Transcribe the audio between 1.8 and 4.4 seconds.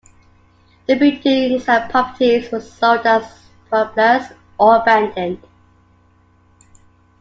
properties were sold as surplus